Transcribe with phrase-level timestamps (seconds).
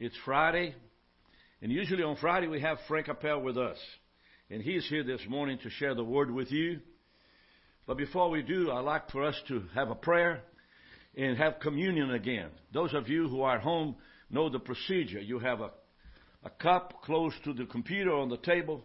[0.00, 0.76] It's Friday,
[1.60, 3.78] and usually on Friday we have Frank Appel with us.
[4.48, 6.78] And he's here this morning to share the word with you.
[7.84, 10.42] But before we do, I'd like for us to have a prayer
[11.16, 12.50] and have communion again.
[12.72, 13.96] Those of you who are at home
[14.30, 15.18] know the procedure.
[15.18, 15.70] You have a,
[16.44, 18.84] a cup close to the computer on the table,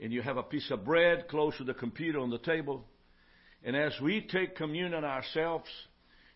[0.00, 2.84] and you have a piece of bread close to the computer on the table.
[3.64, 5.68] And as we take communion ourselves,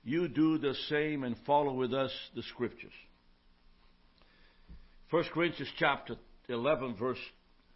[0.02, 2.90] you do the same and follow with us the scriptures.
[5.14, 6.16] 1 Corinthians chapter
[6.48, 7.20] 11 verse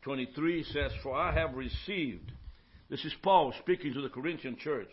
[0.02, 2.32] 23 says, For I have received,
[2.90, 4.88] this is Paul speaking to the Corinthian church,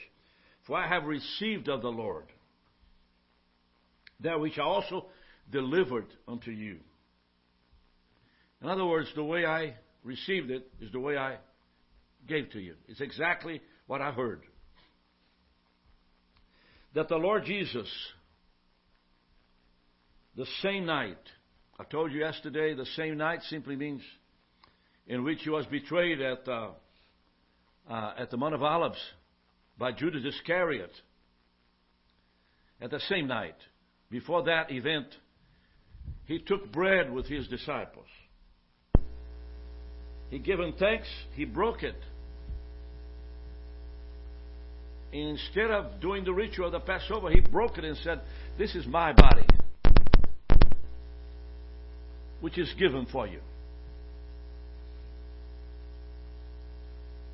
[0.68, 2.26] for I have received of the Lord
[4.20, 5.08] that which I also
[5.52, 6.78] delivered unto you.
[8.62, 9.74] In other words, the way I
[10.04, 11.38] received it is the way I
[12.28, 12.76] gave to you.
[12.88, 14.42] It's exactly what I heard.
[16.94, 17.90] That the Lord Jesus,
[20.38, 21.18] the same night,
[21.78, 24.02] I told you yesterday, the same night simply means
[25.08, 26.70] in which he was betrayed at, uh,
[27.90, 29.00] uh, at the Mount of Olives
[29.78, 30.92] by Judas Iscariot.
[32.82, 33.56] At the same night,
[34.10, 35.08] before that event,
[36.26, 38.08] he took bread with his disciples.
[40.30, 41.96] He gave them thanks, he broke it.
[45.12, 48.22] Instead of doing the ritual of the Passover, he broke it and said,
[48.58, 49.46] This is my body,
[52.46, 53.40] which is given for you.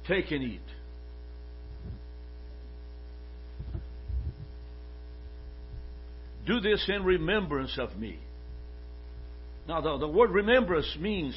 [0.08, 0.62] Take and eat.
[6.48, 8.20] Do this in remembrance of me.
[9.68, 11.36] Now, the, the word remembrance means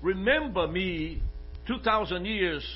[0.00, 1.20] remember me
[1.66, 2.66] 2,000 years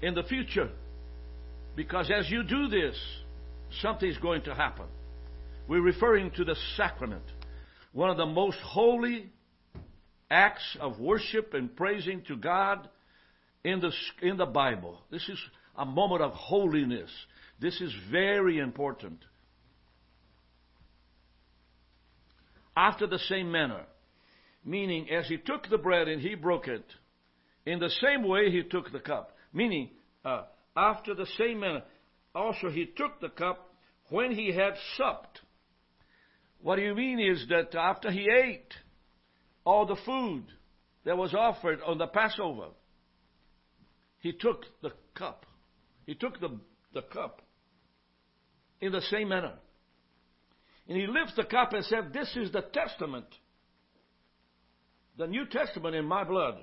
[0.00, 0.70] in the future.
[1.76, 2.96] Because as you do this,
[3.80, 4.86] something's going to happen.
[5.68, 7.22] We're referring to the sacrament,
[7.92, 9.30] one of the most holy
[10.30, 12.88] acts of worship and praising to God
[13.64, 13.92] in the,
[14.22, 14.98] in the Bible.
[15.10, 15.38] This is
[15.76, 17.10] a moment of holiness.
[17.60, 19.18] This is very important.
[22.74, 23.84] After the same manner,
[24.64, 26.84] meaning as he took the bread and he broke it,
[27.66, 29.36] in the same way he took the cup.
[29.52, 29.90] Meaning,
[30.24, 31.82] uh, after the same manner,
[32.34, 33.74] also he took the cup
[34.08, 35.40] when he had supped.
[36.62, 38.72] What do you mean is that after he ate
[39.64, 40.44] all the food
[41.04, 42.68] that was offered on the Passover,
[44.20, 45.44] he took the cup.
[46.06, 46.58] He took the,
[46.94, 47.42] the cup
[48.80, 49.54] in the same manner.
[50.88, 53.26] And he lifts the cup and said, This is the testament,
[55.18, 56.56] the New Testament in my blood.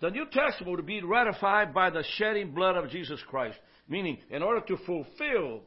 [0.00, 3.58] The New Testament would be ratified by the shedding blood of Jesus Christ.
[3.88, 5.62] Meaning, in order to fulfill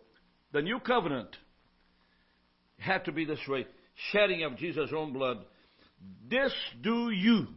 [0.52, 1.36] the new covenant,
[2.80, 3.66] had to be this way
[4.12, 5.46] shedding of Jesus' own blood.
[6.30, 7.48] This do you,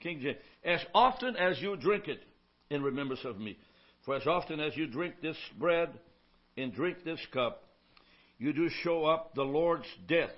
[0.00, 2.20] King James, as often as you drink it
[2.70, 3.58] in remembrance of me.
[4.04, 5.90] For as often as you drink this bread
[6.56, 7.64] and drink this cup,
[8.38, 10.30] you do show up the Lord's death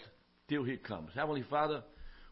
[0.49, 1.11] till he comes.
[1.15, 1.85] Heavenly Father,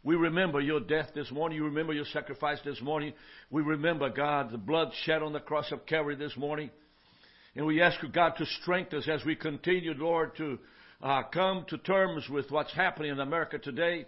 [0.03, 1.57] we remember your death this morning.
[1.57, 3.13] You remember your sacrifice this morning.
[3.51, 6.71] We remember, God, the blood shed on the cross of Calvary this morning.
[7.61, 10.59] And we ask God, to strengthen us as we continue, Lord, to
[11.03, 14.07] uh, come to terms with what's happening in America today.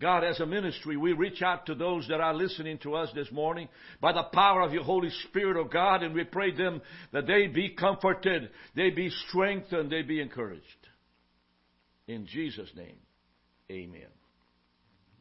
[0.00, 3.26] God, as a ministry, we reach out to those that are listening to us this
[3.32, 3.68] morning
[4.00, 6.80] by the power of your Holy Spirit, of oh God, and we pray them
[7.12, 10.62] that they be comforted, they be strengthened, they be encouraged.
[12.06, 12.98] In Jesus' name,
[13.68, 14.12] amen.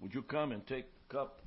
[0.03, 1.41] Would you come and take the cup?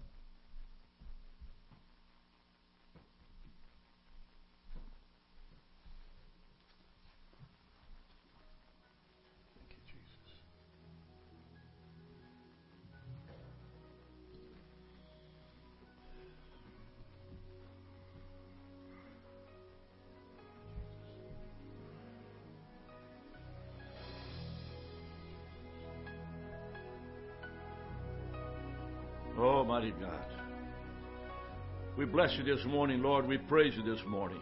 [32.18, 33.28] Bless you this morning, Lord.
[33.28, 34.40] We praise you this morning.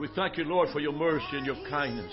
[0.00, 2.12] We thank you, Lord, for your mercy and your kindness.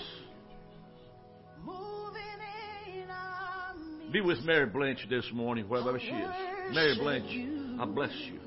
[4.14, 6.30] Be with Mary Blanche this morning, wherever she is.
[6.72, 8.40] Mary Blanche, I bless you.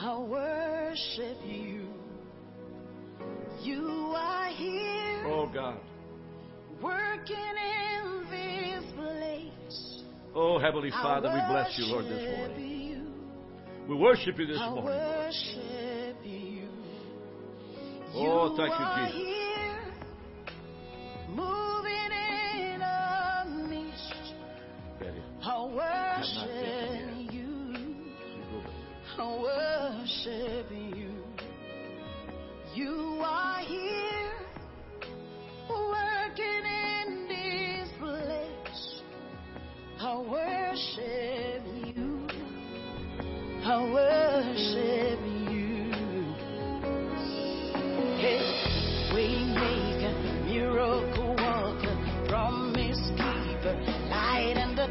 [0.00, 1.86] I worship you.
[3.62, 3.86] You
[4.16, 5.22] are here.
[5.26, 5.78] Oh God.
[6.82, 10.02] Working in this place.
[10.34, 12.65] Oh Heavenly Father, we bless you, Lord, this morning.
[13.88, 14.84] We worship you this morning.
[16.24, 16.68] you.
[18.14, 19.45] Oh, thank you, Jesus.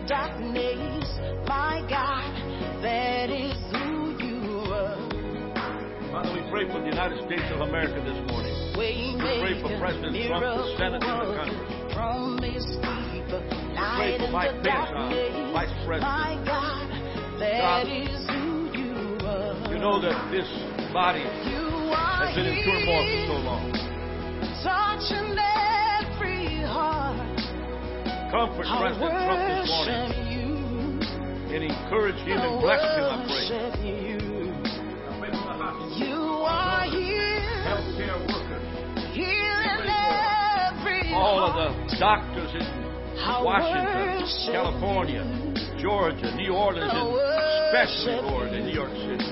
[0.08, 1.10] Darkness.
[1.48, 2.30] My God,
[2.82, 4.98] that is who you are.
[6.12, 8.54] Father, we pray for the United States of America this morning.
[8.78, 11.76] We pray for President Trump, the Senate, and the.
[11.94, 12.70] Promise
[13.12, 13.42] keeper,
[13.98, 15.54] pray light for the Pence, uh, darkness.
[15.54, 16.12] Vice President.
[16.12, 16.86] My God,
[17.40, 19.74] that God, is who you are.
[19.74, 20.50] You know that this
[20.94, 23.72] body has been in turmoil for so long.
[24.62, 25.65] touching.
[28.36, 30.12] Comfort President Trump this morning
[31.56, 33.48] and encourage him and bless him, I pray.
[33.80, 34.20] you.
[34.60, 38.60] I pray for the hospital, You are here, healthcare workers,
[39.16, 42.68] healing every all of the doctors in
[43.24, 45.24] Washington, California,
[45.80, 47.16] Georgia, New Orleans, and
[47.72, 49.32] especially, Lord, in New York City.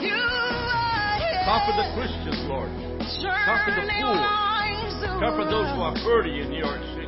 [0.00, 2.72] You are here, Comfort the Christians, Lord.
[3.44, 4.24] comfort the poor.
[5.20, 7.03] Comfort those who are hurting in New York City.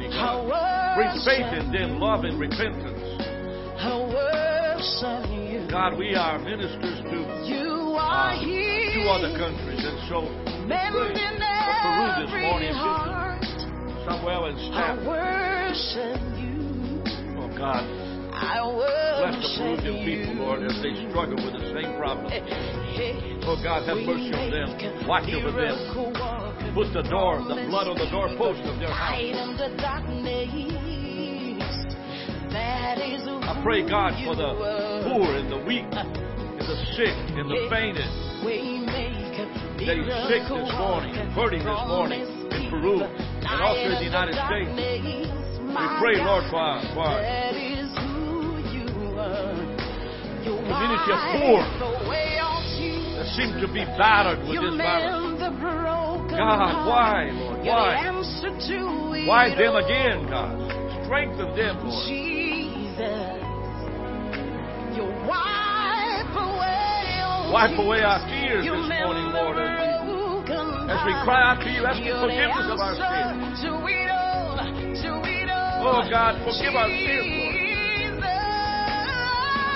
[0.96, 3.02] Bring faith in them, love and repentance.
[5.70, 8.92] God, we are ministers to You uh, are here.
[8.94, 10.22] two other countries, and so
[10.66, 11.04] Peru
[12.24, 13.44] this morning, visit heart.
[14.06, 14.96] Samuel and I staff.
[15.04, 17.02] worship you.
[17.38, 17.84] Oh God,
[18.36, 20.04] bless the Peruvian you.
[20.04, 22.28] people, Lord, as they struggle with the same problem.
[23.48, 24.68] Oh God, have mercy on them.
[25.08, 25.76] Watch over them.
[26.74, 29.16] Put the door, the blood on the doorpost of their house.
[29.16, 30.52] Light in the darkness.
[32.52, 34.52] That is who I pray, God, for the
[35.08, 38.04] poor and the weak, and the sick and the fainted.
[38.44, 39.48] Waymaker,
[39.80, 42.22] That is sick this morning, hurting this morning
[42.52, 44.72] in Peru, and also in the United States.
[45.66, 47.75] We pray, Lord, for our, for
[50.66, 53.14] Community of poor away all tears.
[53.16, 55.38] that seem to be battered with this virus.
[56.36, 57.64] God, why, Lord?
[57.64, 57.94] Why?
[58.02, 58.78] answer to
[59.14, 60.52] it Why them again, God?
[61.06, 62.06] Strengthen them, Lord.
[62.06, 63.40] Jesus,
[64.96, 68.66] you wipe away Wipe away our tears.
[68.66, 71.24] this morning, Lord, as we, broken as we heart.
[71.24, 73.62] cry out to you, asking forgiveness of our sins.
[73.62, 76.02] to it all, to it all.
[76.02, 77.55] Oh, God, forgive our sins, Lord.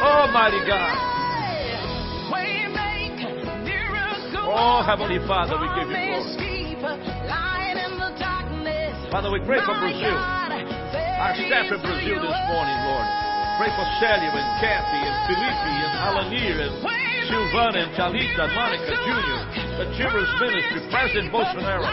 [0.00, 0.96] Oh, Almighty God.
[4.50, 6.34] Oh, Heavenly Father, we give you glory.
[6.40, 6.96] keeper,
[7.30, 8.96] light in the darkness.
[9.12, 10.16] Father, we pray for Brazil.
[10.16, 13.06] Our staff in Brazil this morning, Lord.
[13.60, 16.74] Pray for Celia and Kathy and Felipe and Alanir and
[17.28, 19.38] Silvana and Talita, Monica Jr.,
[19.84, 21.84] the Children's Ministry, President Bolsonaro.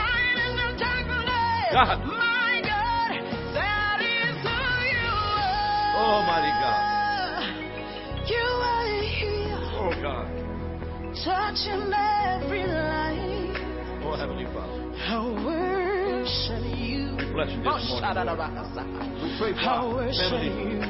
[1.69, 1.99] God.
[2.07, 3.11] My God,
[3.53, 5.99] that is who you are.
[5.99, 6.96] Oh, Almighty God.
[11.23, 13.57] Touching every life.
[14.03, 14.75] Oh, Heavenly Father.
[14.97, 17.15] I worship you.
[17.17, 18.03] We bless you Oh, this morning.
[18.03, 18.83] shadadadabakasa.
[19.23, 20.47] We pray for I our worship family.
[20.47, 20.81] you.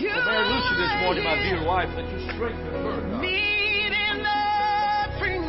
[0.00, 3.24] You For Mary Lucy this morning, my dear wife, that you strengthen her, God.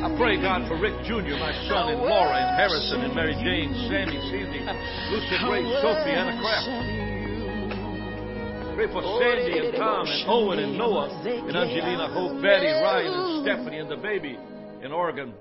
[0.01, 0.41] I pray.
[0.41, 4.59] God, for Rick Jr., my son, and Laura, and Harrison, and Mary Jane, Sandy, Cindy,
[5.13, 7.00] Lucy, Grace, Sophie, Anna Kraft.
[8.75, 13.43] Pray for Sandy and Tom and Owen and Noah and Angelina, Hope, Betty, Ryan and
[13.43, 14.37] Stephanie and the baby
[14.81, 15.33] in Oregon.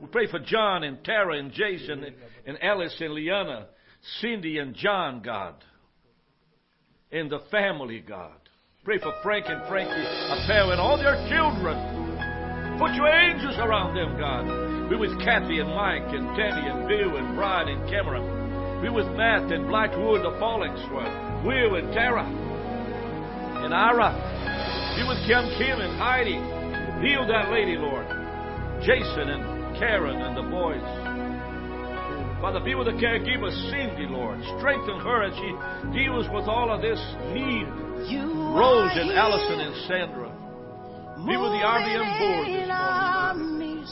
[0.00, 2.04] We pray for John and Tara and Jason
[2.46, 3.66] and Alice and Liana,
[4.20, 5.54] Cindy and John, God.
[7.10, 8.36] And the family, God.
[8.84, 12.78] Pray for Frank and Frankie Appel and all their children.
[12.78, 14.88] Put your angels around them, God.
[14.88, 18.82] Be with Kathy and Mike and Tammy and Bill and Brian and Cameron.
[18.82, 21.44] Be with Matt and Blackwood, the Fallingsworth.
[21.44, 22.47] Will and Tara
[23.64, 24.14] and Ira.
[24.96, 26.38] Be with Kim Kim and Heidi.
[27.06, 28.06] Heal that lady, Lord.
[28.82, 30.82] Jason and Karen and the boys.
[32.40, 34.38] Father, be with the caregiver, Cindy, Lord.
[34.58, 35.50] Strengthen her as she
[35.90, 36.98] deals with all of this
[37.34, 37.66] need.
[38.06, 40.30] You Rose and Allison and Sandra.
[41.26, 43.82] Be with the RBM board this morning.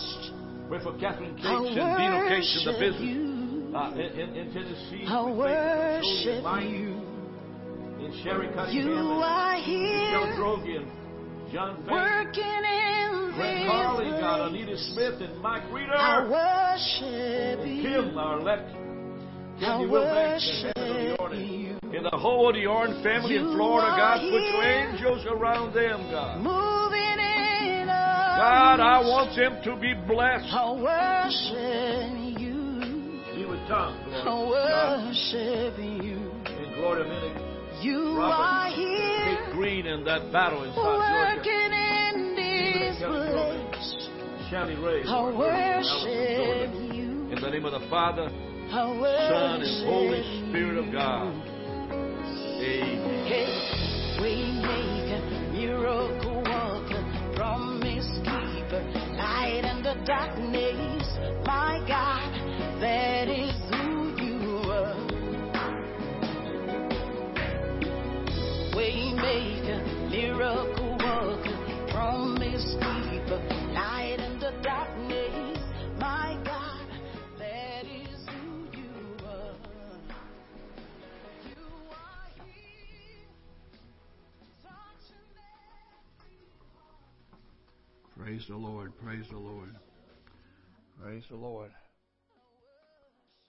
[0.68, 3.26] Pray for Catherine Cates and Dino Cates in the business.
[3.74, 5.04] Uh, in, in, in Tennessee.
[5.06, 6.95] I We pray for Julia worship you.
[8.06, 11.52] In Sherry You Cunningham are and Michelle here, Drogian.
[11.52, 13.66] John working in Brent
[14.20, 14.92] God, this Anita place.
[14.94, 16.30] Smith, and Mike I Reeder.
[16.30, 18.18] worship oh, Kim, you.
[18.18, 18.68] our elect.
[18.70, 21.96] I Candy Wilbanks and worship you.
[21.96, 24.88] In the whole of the Orn family in You Florida, God, are put your here.
[24.92, 26.38] angels around them, God.
[26.42, 30.46] Moving in God, I want them to be blessed.
[30.52, 33.22] I worship you.
[33.34, 34.54] Be with Tom, I Lord.
[34.68, 36.30] God, worship you.
[36.54, 37.45] in Gloria Minnick,
[37.80, 41.36] You Robert, are here, Green in that battle in South Georgia.
[41.36, 44.08] working in this place.
[44.52, 47.08] Ray, I Lord, in Allison, worship you.
[47.30, 48.28] In the name of the Father,
[48.70, 51.32] Son, and Holy Spirit of God.
[52.62, 53.26] Amen.
[53.26, 53.50] Hey,
[54.22, 55.20] we make a
[55.52, 57.02] miracle worker,
[57.36, 58.82] promise keeper,
[59.18, 60.55] light in the darkness.
[88.26, 88.92] Praise the Lord.
[88.98, 89.72] Praise the Lord.
[91.00, 91.70] Praise the Lord.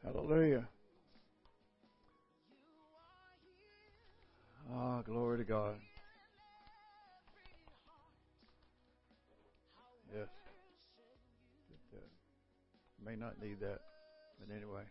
[0.04, 0.68] Hallelujah.
[4.72, 5.78] Ah, glory to God.
[10.16, 10.28] Yes.
[11.72, 13.80] It, uh, may not need that,
[14.40, 14.84] but anyway.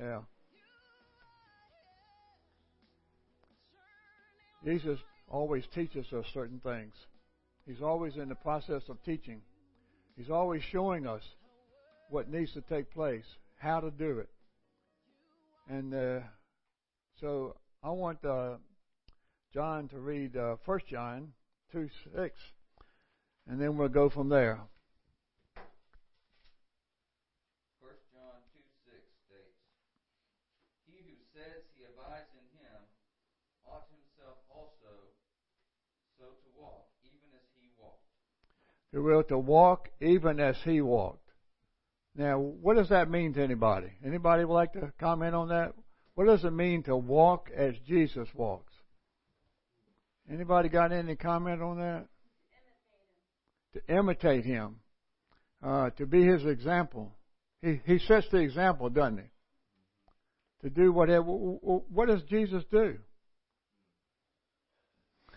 [0.00, 0.22] Yeah.
[4.64, 6.92] Jesus always teaches us certain things.
[7.66, 9.40] He's always in the process of teaching.
[10.16, 11.22] He's always showing us
[12.08, 13.24] what needs to take place,
[13.56, 14.28] how to do it.
[15.68, 16.20] And uh,
[17.20, 18.56] so I want uh,
[19.52, 21.32] John to read uh, 1 John
[21.72, 22.38] 2 6,
[23.48, 24.60] and then we'll go from there.
[27.80, 28.94] 1 John 2 6
[29.26, 29.58] states,
[30.86, 32.78] He who says he abides in him
[33.66, 34.92] ought himself also
[36.18, 38.06] so to walk, even as he walked.
[39.02, 41.30] Will to walk even as he walked.
[42.16, 43.88] Now, what does that mean to anybody?
[44.04, 45.74] Anybody would like to comment on that?
[46.14, 48.72] What does it mean to walk as Jesus walks?
[50.32, 52.06] Anybody got any comment on that?
[53.74, 54.76] To imitate him.
[55.62, 57.12] Uh, to be his example.
[57.60, 59.24] He, he sets the example, doesn't he?
[60.62, 61.24] To do whatever.
[61.24, 62.96] What does Jesus do?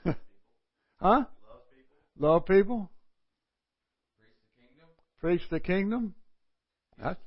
[1.02, 1.26] huh?
[2.18, 2.90] Love people.
[2.90, 2.99] Preach
[5.20, 6.16] Preach the kingdom,
[6.98, 7.20] That's,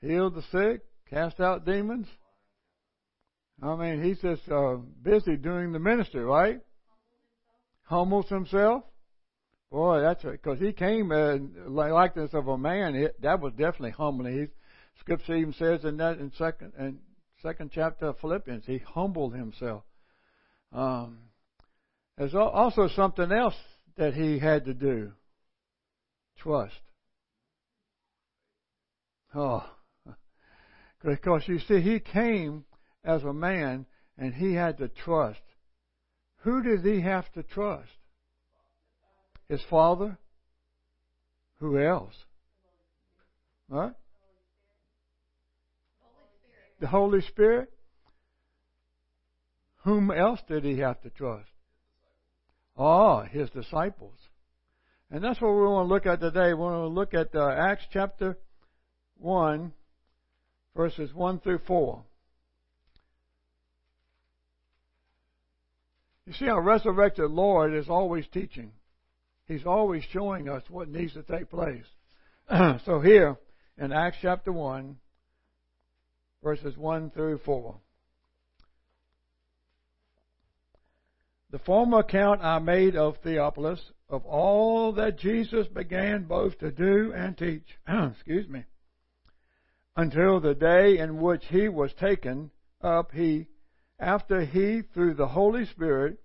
[0.00, 0.82] heal the sick.
[1.08, 2.06] Cast out demons.
[3.60, 6.60] I mean, he's just uh, busy doing the ministry, right?
[7.82, 8.84] Humbles himself.
[9.72, 12.94] Boy, that's because he came in like likeness of a man.
[12.94, 14.48] It, that was definitely humbling.
[15.00, 16.98] Scripture even says in that in second and
[17.42, 19.82] second chapter of Philippians, he humbled himself.
[20.72, 21.18] Um,
[22.16, 23.54] there's also something else
[23.96, 25.12] that he had to do.
[26.38, 26.80] Trust.
[29.34, 29.64] Oh,
[31.04, 32.64] because you see, he came
[33.04, 33.86] as a man
[34.18, 35.40] and he had to trust.
[36.42, 37.90] Who did he have to trust?
[39.48, 40.18] His father?
[41.56, 42.14] Who else?
[43.68, 43.96] What?
[46.80, 47.70] The Holy Spirit?
[49.84, 51.48] Whom else did he have to trust?
[52.76, 54.16] Ah, his disciples.
[55.10, 56.48] And that's what we want to look at today.
[56.48, 58.38] We want to look at uh, Acts chapter
[59.20, 59.72] 1,
[60.76, 62.02] verses 1 through 4.
[66.26, 68.72] You see, our resurrected Lord is always teaching.
[69.46, 71.86] He's always showing us what needs to take place.
[72.84, 73.36] so here,
[73.76, 74.96] in Acts chapter 1,
[76.42, 77.74] verses 1 through 4.
[81.50, 87.12] The former account I made of Theophilus of all that Jesus began both to do
[87.12, 88.64] and teach, excuse me,
[89.96, 93.46] until the day in which he was taken up, he,
[93.98, 96.18] after he, through the Holy Spirit,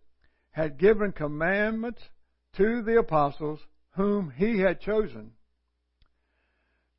[0.51, 2.01] had given commandments
[2.55, 3.60] to the apostles
[3.91, 5.31] whom he had chosen,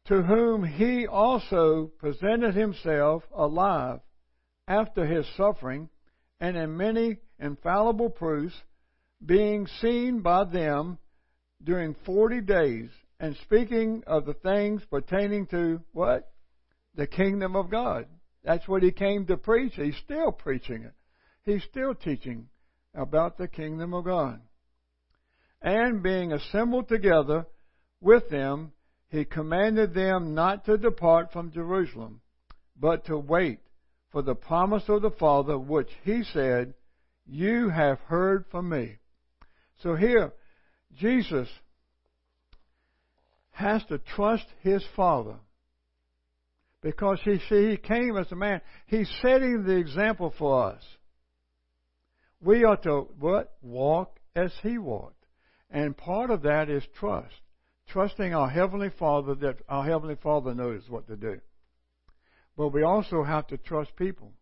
[0.04, 4.00] to whom he also presented himself alive
[4.68, 5.88] after his suffering,
[6.40, 8.54] and in many infallible proofs,
[9.24, 10.98] being seen by them
[11.62, 16.30] during forty days, and speaking of the things pertaining to what?
[16.96, 18.06] The kingdom of God.
[18.42, 19.74] That's what he came to preach.
[19.74, 20.94] He's still preaching it.
[21.42, 22.48] He's still teaching
[22.94, 24.40] about the kingdom of God.
[25.62, 27.46] And being assembled together
[28.00, 28.72] with them,
[29.08, 32.20] he commanded them not to depart from Jerusalem,
[32.78, 33.60] but to wait
[34.10, 36.74] for the promise of the Father, which he said,
[37.26, 38.96] You have heard from me.
[39.82, 40.32] So here,
[40.94, 41.48] Jesus
[43.50, 45.36] has to trust his Father.
[46.86, 48.60] Because he see he came as a man.
[48.86, 50.82] He's setting the example for us.
[52.40, 53.54] We ought to what?
[53.60, 55.26] Walk as he walked.
[55.68, 57.34] And part of that is trust.
[57.88, 61.40] Trusting our Heavenly Father that our Heavenly Father knows what to do.
[62.56, 64.32] But we also have to trust people.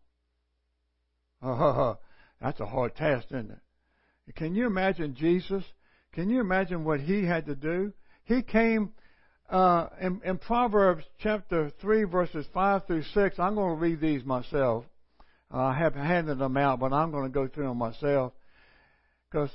[1.41, 4.35] That's a hard task, isn't it?
[4.35, 5.63] Can you imagine Jesus?
[6.13, 7.91] Can you imagine what he had to do?
[8.23, 8.91] He came
[9.49, 13.39] uh, in, in Proverbs chapter 3, verses 5 through 6.
[13.39, 14.85] I'm going to read these myself.
[15.53, 18.33] Uh, I have handed them out, but I'm going to go through them myself.
[19.29, 19.49] Because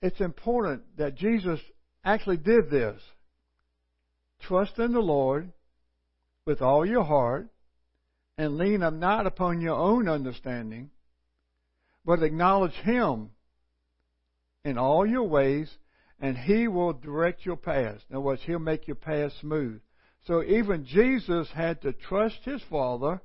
[0.00, 1.60] it's important that Jesus
[2.04, 3.00] actually did this.
[4.42, 5.52] Trust in the Lord
[6.46, 7.48] with all your heart
[8.38, 10.90] and lean not upon your own understanding,
[12.04, 13.30] but acknowledge Him
[14.64, 15.68] in all your ways,
[16.20, 18.02] and He will direct your paths.
[18.08, 19.80] In other words, He'll make your path smooth.
[20.26, 23.20] So even Jesus had to trust His Father.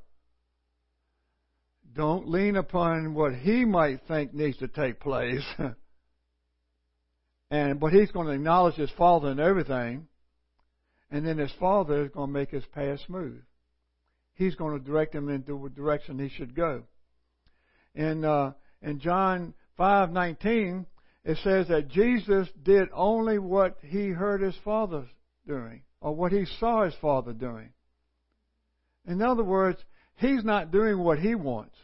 [1.95, 5.43] Don't lean upon what He might think needs to take place.
[7.51, 10.07] and but He's going to acknowledge His Father in everything.
[11.12, 13.41] And then His Father is going to make His path smooth.
[14.35, 16.83] He's going to direct him into the direction he should go.
[17.96, 20.87] In uh, in John five nineteen,
[21.25, 25.05] it says that Jesus did only what he heard his father
[25.48, 27.70] doing, or what he saw his father doing.
[29.07, 29.79] In other words,
[30.16, 31.75] he's not doing what he wants.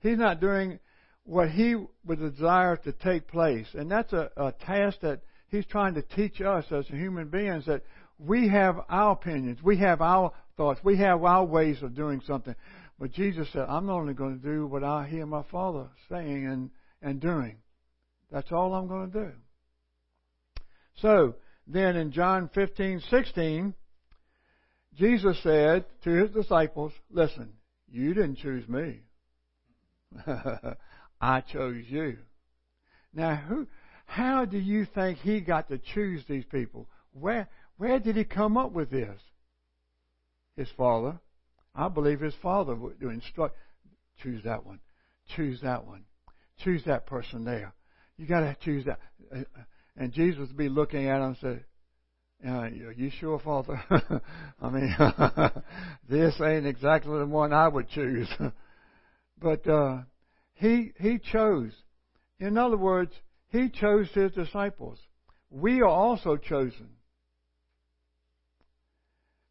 [0.00, 0.78] He's not doing
[1.24, 3.66] what he would desire to take place.
[3.74, 7.82] And that's a, a task that he's trying to teach us as human beings that
[8.18, 12.54] we have our opinions, we have our thoughts, we have our ways of doing something.
[12.98, 16.70] But Jesus said, I'm only going to do what I hear my Father saying and,
[17.00, 17.58] and doing.
[18.30, 19.32] That's all I'm going to do.
[21.00, 21.34] So,
[21.66, 23.74] then in John 15, 16,
[24.96, 27.52] Jesus said to his disciples, Listen,
[27.90, 29.00] you didn't choose me.
[31.20, 32.18] I chose you.
[33.14, 33.66] Now, who,
[34.06, 36.88] how do you think he got to choose these people?
[37.12, 39.20] Where, where did he come up with this?
[40.56, 41.18] His father.
[41.74, 43.56] I believe his father would instruct.
[44.22, 44.80] Choose that one.
[45.36, 46.04] Choose that one.
[46.58, 47.72] Choose that person there.
[48.18, 48.98] You got to choose that.
[49.96, 51.64] And Jesus would be looking at him and say,
[52.46, 53.82] uh, "Are you sure, Father?
[54.60, 54.94] I mean,
[56.08, 58.28] this ain't exactly the one I would choose."
[59.40, 59.98] but uh,
[60.54, 61.72] he he chose.
[62.40, 63.12] In other words,
[63.50, 64.98] he chose his disciples.
[65.50, 66.90] We are also chosen.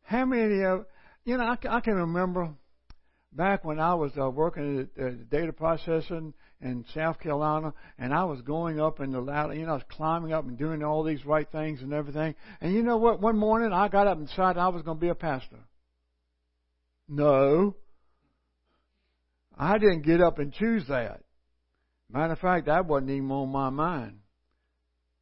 [0.04, 0.86] How many of
[1.26, 1.44] you know?
[1.44, 2.54] I, I can remember
[3.34, 8.24] back when I was uh, working at uh, data processing in South Carolina, and I
[8.24, 9.54] was going up in the ladder.
[9.54, 12.36] You know, I was climbing up and doing all these right things and everything.
[12.62, 13.22] And you know what?
[13.22, 15.60] One morning I got up and decided I was going to be a pastor.
[17.08, 17.76] No,
[19.58, 21.22] I didn't get up and choose that.
[22.12, 24.20] Matter of fact, that wasn't even on my mind.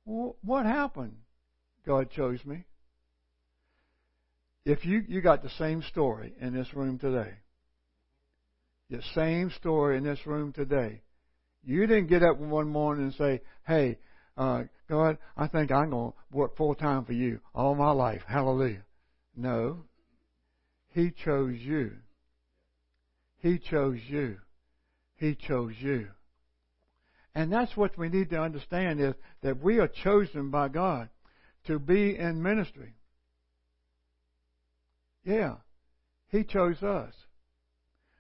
[0.06, 1.17] Well, what happened?
[1.86, 2.65] God chose me.
[4.65, 7.34] If you, you got the same story in this room today,
[8.89, 11.02] the same story in this room today.
[11.65, 13.97] You didn't get up one morning and say, hey,
[14.38, 18.21] uh, God, I think I'm going to work full time for you all my life.
[18.28, 18.84] Hallelujah.
[19.36, 19.86] No.
[20.89, 21.91] He chose you.
[23.39, 24.38] He chose you.
[25.15, 26.08] He chose you.
[27.34, 31.10] And that's what we need to understand is that we are chosen by God
[31.67, 32.93] to be in ministry.
[35.23, 35.56] Yeah.
[36.30, 37.13] He chose us.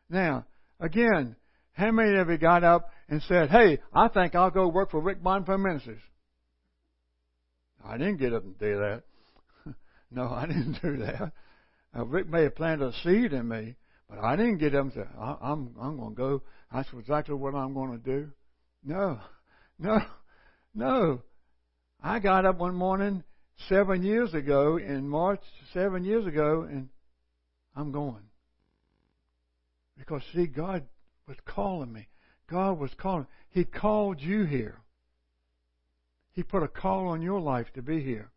[0.09, 0.45] Now,
[0.79, 1.35] again,
[1.73, 4.99] how many of you got up and said, Hey, I think I'll go work for
[4.99, 5.99] Rick Bonfim Ministries?
[7.83, 9.03] I didn't get up and do that.
[10.11, 11.31] no, I didn't do that.
[11.95, 13.75] Uh, Rick may have planted a seed in me,
[14.09, 16.41] but I didn't get up and say, I'm, I'm going to go.
[16.73, 18.31] That's exactly what I'm going to do.
[18.83, 19.19] No,
[19.79, 19.99] no,
[20.73, 21.21] no.
[22.01, 23.23] I got up one morning
[23.69, 25.41] seven years ago in March,
[25.73, 26.89] seven years ago, and
[27.75, 28.23] I'm going.
[29.97, 30.83] Because see, God
[31.27, 32.07] was calling me.
[32.47, 33.27] God was calling.
[33.49, 34.81] He called you here.
[36.33, 38.31] He put a call on your life to be here.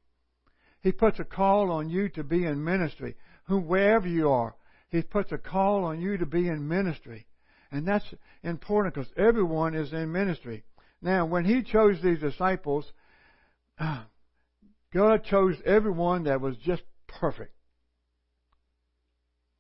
[0.81, 3.17] He puts a call on you to be in ministry.
[3.45, 4.55] Who, wherever you are,
[4.91, 7.27] He puts a call on you to be in ministry.
[7.71, 8.07] And that's
[8.43, 10.65] important because everyone is in ministry.
[11.03, 12.93] Now, when He chose these disciples,
[14.93, 17.53] God chose everyone that was just perfect.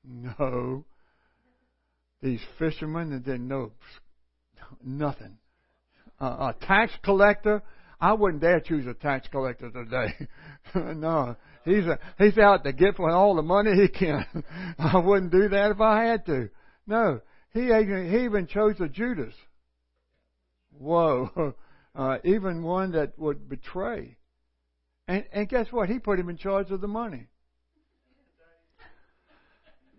[0.05, 0.85] No.
[2.23, 3.73] These fishermen that didn't know
[4.85, 5.39] nothing.
[6.21, 7.63] Uh, a tax collector,
[8.01, 10.15] I wouldn't dare choose a tax collector today.
[10.75, 14.25] no, he's a, he's out to get for all the money he can.
[14.79, 16.51] I wouldn't do that if I had to.
[16.87, 17.21] No,
[17.53, 19.35] he even, he even chose a Judas.
[20.71, 21.55] Whoa,
[21.95, 24.17] uh, even one that would betray.
[25.07, 25.89] And and guess what?
[25.89, 27.29] He put him in charge of the money.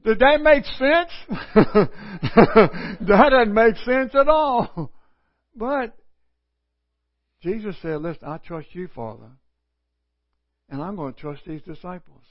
[0.03, 1.11] Did that make sense?
[3.01, 4.91] that doesn't make sense at all.
[5.55, 5.97] But
[7.41, 9.29] Jesus said, Listen, I trust you, Father.
[10.69, 12.23] And I'm going to trust these disciples.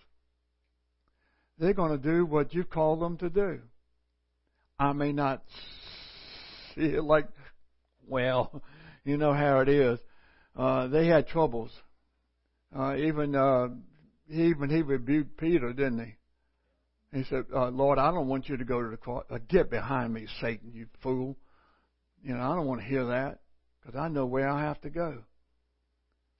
[1.59, 3.61] They're going to do what you've called them to do.
[4.78, 5.42] I may not
[6.74, 7.26] see it like,
[8.07, 8.62] well,
[9.04, 9.98] you know how it is.
[10.57, 11.72] Uh, they had troubles.
[12.76, 13.68] Uh, even, uh,
[14.31, 16.14] even he rebuked Peter, didn't he?
[17.12, 19.24] He said, uh, Lord, I don't want you to go to the cross.
[19.30, 21.36] Uh, get behind me, Satan, you fool.
[22.22, 23.40] You know, I don't want to hear that
[23.80, 25.22] because I know where I have to go.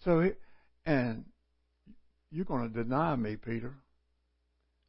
[0.05, 0.31] So, he,
[0.85, 1.25] and
[2.31, 3.75] you're going to deny me, Peter.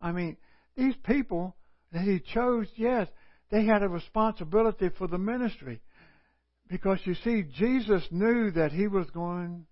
[0.02, 0.38] I mean,
[0.76, 1.56] these people
[1.94, 3.08] that he chose, yes,
[3.50, 5.82] they had a responsibility for the ministry.
[6.68, 9.66] Because you see, Jesus knew that he was going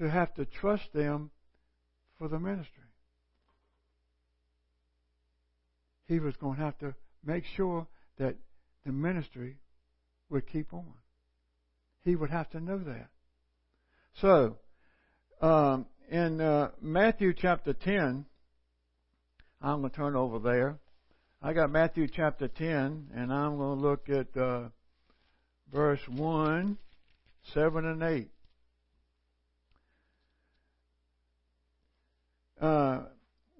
[0.00, 1.30] to have to trust them
[2.18, 2.83] for the ministry.
[6.06, 7.86] He was going to have to make sure
[8.18, 8.36] that
[8.84, 9.56] the ministry
[10.28, 10.92] would keep on.
[12.02, 13.08] He would have to know that.
[14.20, 14.56] So,
[15.40, 18.26] um, in uh, Matthew chapter 10,
[19.62, 20.78] I'm going to turn over there.
[21.42, 24.68] I got Matthew chapter 10, and I'm going to look at uh,
[25.72, 26.78] verse 1,
[27.52, 28.28] 7, and 8.
[32.60, 33.00] Uh,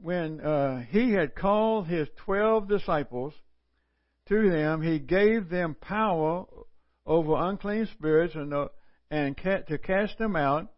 [0.04, 3.32] when uh, he had called his twelve disciples
[4.28, 6.44] to them, he gave them power
[7.06, 8.68] over unclean spirits and, uh,
[9.10, 10.70] and to cast them out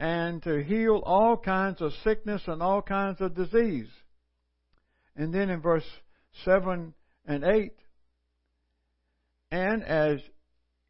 [0.00, 3.86] and to heal all kinds of sickness and all kinds of disease.
[5.14, 5.86] And then in verse
[6.44, 6.94] 7
[7.26, 7.72] and 8,
[9.52, 10.18] and as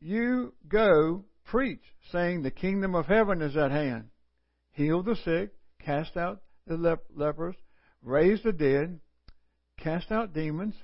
[0.00, 4.08] you go, preach, saying, The kingdom of heaven is at hand.
[4.72, 5.50] Heal the sick,
[5.84, 7.56] cast out the lep- lepers,
[8.04, 9.00] raise the dead,
[9.78, 10.74] cast out demons.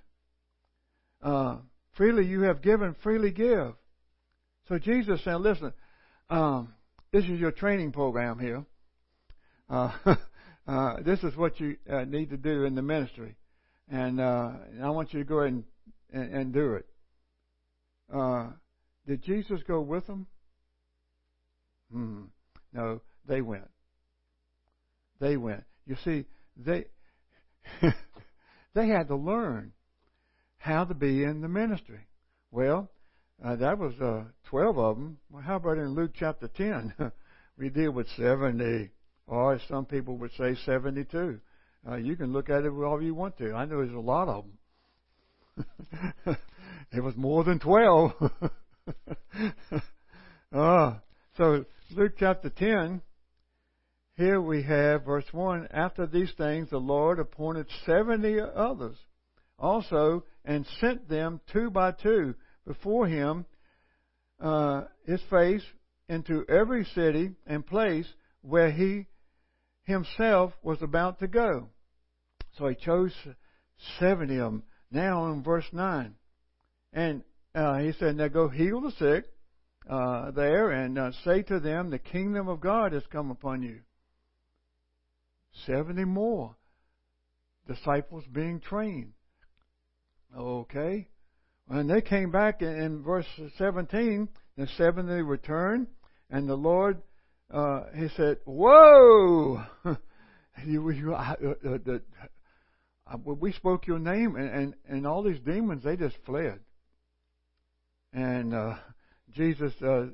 [1.22, 1.58] Uh,
[1.92, 3.74] freely you have given, freely give.
[4.68, 5.72] So Jesus said, listen,
[6.28, 6.74] um,
[7.12, 8.64] this is your training program here.
[9.68, 9.92] Uh,
[10.66, 13.36] uh, this is what you uh, need to do in the ministry.
[13.88, 14.52] And, uh,
[14.82, 15.64] I want you to go ahead and,
[16.12, 16.86] and, and do it.
[18.12, 18.48] Uh,
[19.06, 20.26] did Jesus go with them?
[21.92, 22.22] Hmm.
[22.72, 23.68] No, they went.
[25.20, 25.64] They went.
[25.86, 26.24] You see,
[26.56, 26.86] they
[28.74, 29.72] they had to learn
[30.58, 32.00] how to be in the ministry.
[32.50, 32.90] Well,
[33.44, 35.18] uh, that was uh, 12 of them.
[35.30, 36.94] Well, how about in Luke chapter 10?
[37.58, 38.90] we deal with 70,
[39.26, 41.40] or some people would say 72.
[41.88, 43.52] Uh, you can look at it however you want to.
[43.52, 46.36] I know there's a lot of them.
[46.92, 48.12] it was more than 12.
[50.52, 50.94] uh,
[51.36, 53.00] so, Luke chapter 10,
[54.16, 58.96] here we have verse 1 After these things, the Lord appointed 70 others
[59.58, 62.34] also and sent them two by two
[62.66, 63.44] before him,
[64.40, 65.62] uh, his face,
[66.08, 68.06] into every city and place
[68.42, 69.06] where he
[69.84, 71.68] himself was about to go.
[72.58, 73.12] So he chose
[73.98, 74.62] 70 of them.
[74.90, 76.14] Now in verse 9.
[76.92, 77.22] And
[77.54, 79.24] uh, he said, Now go heal the sick
[79.88, 83.80] uh, there and uh, say to them, The kingdom of God has come upon you.
[85.66, 86.56] 70 more
[87.66, 89.12] disciples being trained.
[90.36, 91.08] Okay.
[91.68, 93.26] And they came back in, verse
[93.58, 95.86] 17, the 70 returned,
[96.28, 97.00] and the Lord,
[97.52, 99.62] uh, he said, Whoa!
[100.66, 102.02] you, you, uh, uh, the,
[103.06, 106.58] uh, we spoke your name, and, and, and all these demons, they just fled.
[108.12, 108.74] And uh,
[109.32, 110.06] Jesus uh,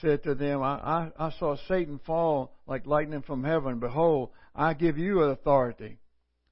[0.00, 3.78] said to them, I, I, I saw Satan fall like lightning from heaven.
[3.78, 5.98] Behold, I give you authority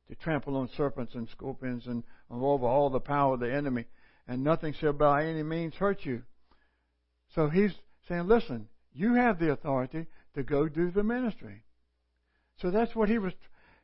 [0.08, 3.86] to trample on serpents and scorpions and over all the power of the enemy,
[4.26, 6.22] and nothing shall by any means hurt you.
[7.34, 7.72] So he's
[8.08, 11.62] saying, listen, you have the authority to go do the ministry.
[12.60, 13.32] So that's what he was.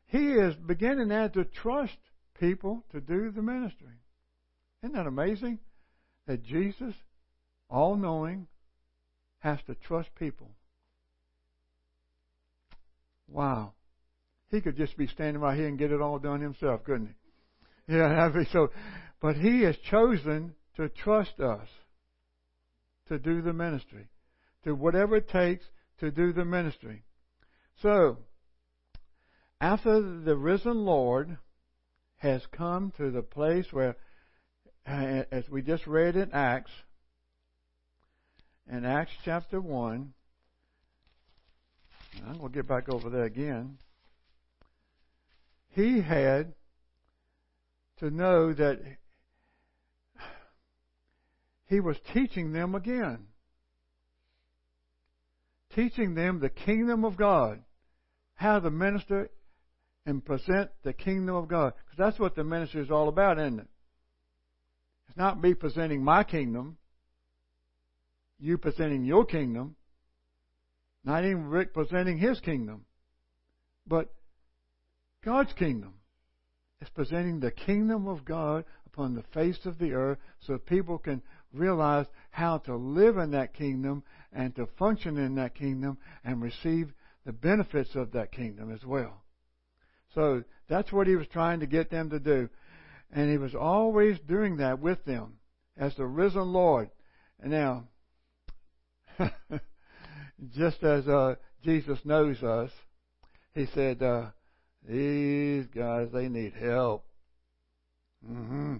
[0.06, 1.96] He is beginning now to trust
[2.38, 4.00] people to do the ministry.
[4.82, 5.58] Isn't that amazing?
[6.26, 6.94] That Jesus,
[7.70, 8.46] all knowing,
[9.40, 10.50] has to trust people.
[13.28, 13.72] Wow.
[14.50, 17.14] He could just be standing right here and get it all done himself, couldn't
[17.86, 17.94] he?
[17.94, 18.70] Yeah, that'd be so.
[19.20, 21.68] But he has chosen to trust us
[23.08, 24.08] to do the ministry,
[24.64, 25.64] to whatever it takes
[26.00, 27.02] to do the ministry.
[27.82, 28.18] So,
[29.60, 31.36] after the risen Lord
[32.18, 33.96] has come to the place where,
[34.86, 36.70] as we just read in Acts,
[38.70, 40.12] in Acts chapter 1,
[42.26, 43.78] I'm going to get back over there again.
[45.70, 46.54] He had
[47.98, 48.80] to know that
[51.66, 53.26] he was teaching them again.
[55.74, 57.62] Teaching them the kingdom of God.
[58.34, 59.30] How to minister
[60.06, 61.74] and present the kingdom of God.
[61.84, 63.68] Because that's what the ministry is all about, isn't it?
[65.08, 66.78] It's not me presenting my kingdom,
[68.38, 69.76] you presenting your kingdom,
[71.04, 72.84] not even Rick presenting his kingdom,
[73.86, 74.12] but
[75.24, 75.94] God's kingdom.
[76.80, 81.22] It's presenting the kingdom of God upon the face of the earth so people can
[81.52, 86.92] realize how to live in that kingdom and to function in that kingdom and receive
[87.24, 89.22] the benefits of that kingdom as well.
[90.14, 92.48] So that's what he was trying to get them to do.
[93.10, 95.38] And he was always doing that with them
[95.76, 96.90] as the risen Lord.
[97.40, 97.84] And now,
[100.54, 102.70] just as uh, Jesus knows us,
[103.54, 104.26] he said, uh,
[104.86, 107.04] These guys, they need help.
[108.26, 108.76] Mm-hmm.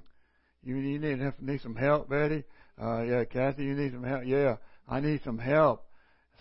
[0.63, 2.45] You, you need, need some help, Betty?
[2.81, 4.23] Uh, yeah, Kathy, you need some help?
[4.27, 4.57] Yeah,
[4.89, 5.87] I need some help.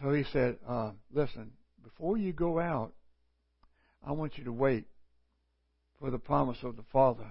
[0.01, 1.51] So he said, uh, Listen,
[1.83, 2.93] before you go out,
[4.05, 4.85] I want you to wait
[5.99, 7.27] for the promise of the Father.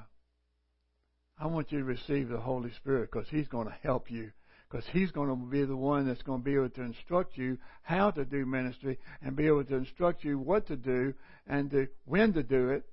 [1.39, 4.33] I want you to receive the Holy Spirit because He's going to help you.
[4.69, 7.59] Because He's going to be the one that's going to be able to instruct you
[7.83, 11.15] how to do ministry and be able to instruct you what to do
[11.47, 12.85] and to, when to do it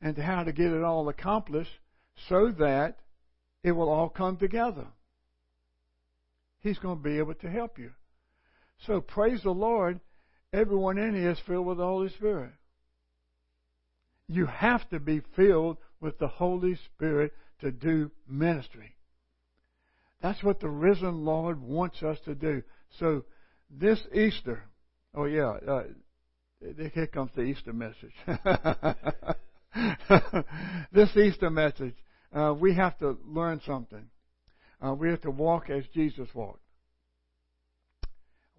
[0.00, 1.70] and to how to get it all accomplished
[2.28, 2.98] so that
[3.62, 4.86] it will all come together.
[6.60, 7.90] He's going to be able to help you.
[8.86, 10.00] So praise the Lord.
[10.52, 12.52] Everyone in here is filled with the Holy Spirit.
[14.28, 18.94] You have to be filled with the Holy Spirit to do ministry.
[20.22, 22.62] That's what the risen Lord wants us to do.
[22.98, 23.24] So
[23.70, 24.64] this Easter,
[25.14, 25.84] oh yeah, uh,
[26.60, 28.12] here comes the Easter message.
[30.92, 31.94] this Easter message,
[32.34, 34.06] uh, we have to learn something.
[34.84, 36.62] Uh, we have to walk as Jesus walked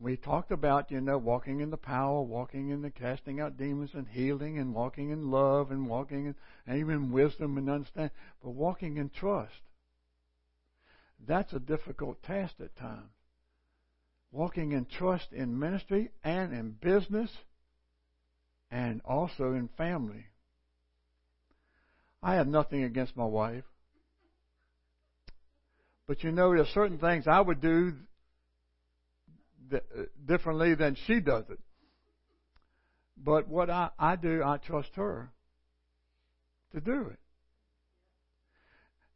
[0.01, 3.91] we talked about, you know, walking in the power, walking in the casting out demons
[3.93, 8.11] and healing and walking in love and walking in, and even wisdom and understanding,
[8.43, 9.53] but walking in trust.
[11.27, 13.11] That's a difficult task at times.
[14.31, 17.29] Walking in trust in ministry and in business
[18.71, 20.25] and also in family.
[22.23, 23.63] I have nothing against my wife.
[26.07, 27.93] But you know, there's certain things I would do
[29.73, 29.79] uh,
[30.25, 31.59] differently than she does it.
[33.17, 35.31] But what I, I do, I trust her
[36.73, 37.19] to do it.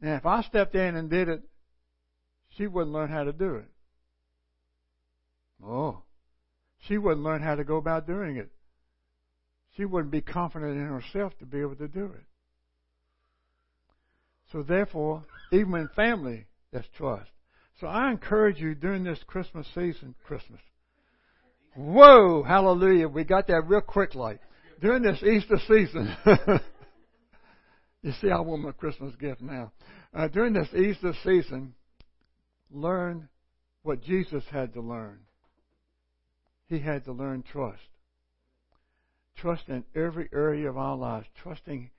[0.01, 1.41] Now, if I stepped in and did it,
[2.57, 3.69] she wouldn't learn how to do it.
[5.63, 6.03] Oh,
[6.87, 8.49] she wouldn't learn how to go about doing it.
[9.75, 12.23] She wouldn't be confident in herself to be able to do it.
[14.51, 17.29] So, therefore, even in family, that's trust.
[17.81, 20.61] So I encourage you during this Christmas season, Christmas.
[21.75, 23.09] Whoa, hallelujah.
[23.09, 24.39] We got that real quick like.
[24.81, 26.15] During this Easter season.
[28.01, 29.73] you see, I want my Christmas gift now.
[30.13, 31.73] Uh, during this Easter season,
[32.75, 33.29] learn
[33.83, 35.19] what Jesus had to learn.
[36.67, 37.89] He had to learn trust.
[39.37, 41.27] Trust in every area of our lives.
[41.41, 41.89] Trusting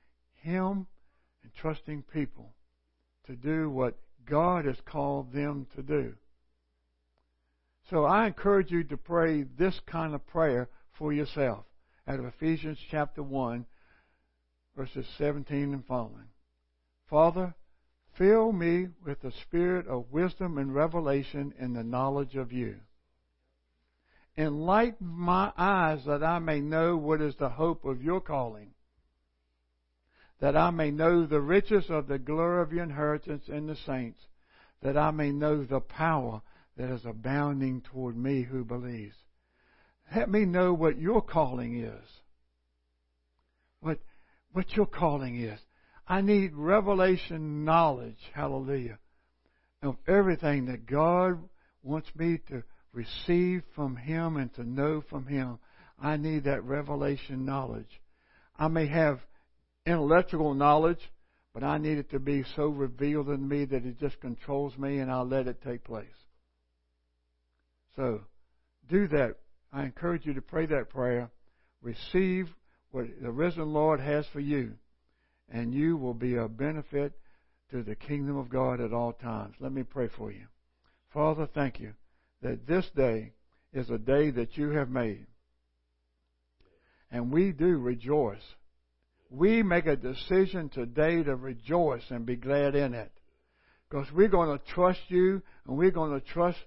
[0.43, 0.87] Him
[1.43, 2.53] and trusting people
[3.27, 3.97] to do what
[4.29, 6.15] God has called them to do.
[7.91, 11.65] So I encourage you to pray this kind of prayer for yourself
[12.09, 13.65] out of Ephesians chapter 1,
[14.77, 16.29] verses 17 and following.
[17.09, 17.55] Father,
[18.17, 22.77] fill me with the spirit of wisdom and revelation in the knowledge of you.
[24.39, 28.73] enlighten my eyes that I may know what is the hope of your calling,
[30.41, 34.21] that I may know the riches of the glory of your inheritance in the saints,
[34.83, 36.43] that I may know the power
[36.77, 39.17] that is abounding toward me who believes.
[40.15, 42.09] Let me know what your calling is.
[43.81, 43.99] What,
[44.53, 45.59] what your calling is.
[46.09, 48.99] I need revelation knowledge, hallelujah,
[49.83, 51.38] of everything that God
[51.83, 55.59] wants me to receive from Him and to know from Him.
[56.01, 58.01] I need that revelation knowledge.
[58.57, 59.21] I may have
[59.85, 61.01] intellectual knowledge,
[61.53, 64.99] but I need it to be so revealed in me that it just controls me
[64.99, 66.07] and I'll let it take place.
[67.97, 68.21] So,
[68.88, 69.37] do that.
[69.73, 71.31] I encourage you to pray that prayer.
[71.83, 72.49] Receive
[72.92, 74.75] what the risen Lord has for you
[75.51, 77.13] and you will be a benefit
[77.71, 79.55] to the kingdom of God at all times.
[79.61, 80.47] Let me pray for you.
[81.13, 81.95] Father, thank you
[82.43, 83.33] that this day
[83.73, 85.27] is a day that you have made.
[87.11, 88.43] And we do rejoice.
[89.31, 93.11] We make a decision today to rejoice and be glad in it.
[93.89, 96.59] Because we're going to trust you and we're going to trust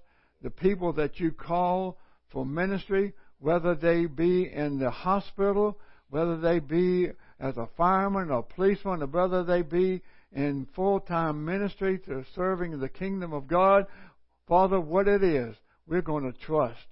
[0.42, 1.98] the people that you call
[2.32, 8.42] for ministry, whether they be in the hospital, whether they be as a fireman or
[8.42, 13.86] policeman, or brother they be in full time ministry to serving the kingdom of God,
[14.46, 16.86] Father, what it is, we're going to trust.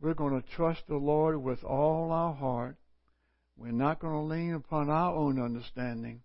[0.00, 2.76] We're going to trust the Lord with all our heart.
[3.56, 6.22] We're not going to lean upon our own understanding.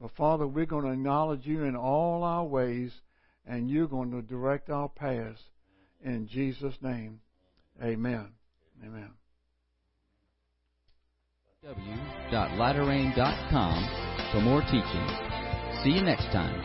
[0.00, 2.92] But Father, we're going to acknowledge you in all our ways,
[3.46, 5.40] and you're going to direct our paths.
[6.04, 7.20] In Jesus' name,
[7.82, 8.28] amen.
[8.84, 9.10] Amen
[11.64, 15.06] www.laterain.com for more teaching.
[15.82, 16.62] See you next time.